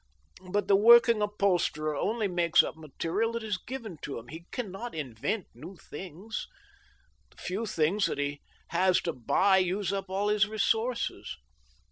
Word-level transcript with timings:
But 0.49 0.67
the 0.67 0.75
working 0.75 1.21
upholsterer 1.21 1.95
only 1.95 2.27
makes 2.27 2.63
up 2.63 2.75
material 2.75 3.33
that 3.33 3.43
is 3.43 3.59
given 3.59 3.99
him. 4.03 4.29
He 4.29 4.45
can 4.49 4.71
not 4.71 4.95
invent 4.95 5.45
new 5.53 5.77
things. 5.77 6.47
The 7.29 7.37
few 7.37 7.67
things 7.67 8.07
that 8.07 8.17
he 8.17 8.41
has 8.69 8.99
to 9.01 9.13
buy 9.13 9.57
use 9.59 9.93
up 9.93 10.09
all 10.09 10.29
his 10.29 10.47
resources. 10.47 11.37